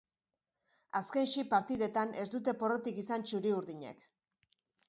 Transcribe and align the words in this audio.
Azken 0.99 1.27
sei 1.33 1.43
partidetan 1.51 2.15
ez 2.23 2.25
dute 2.37 2.57
porrotik 2.65 3.05
izan 3.05 3.29
txuri-urdinek. 3.29 4.05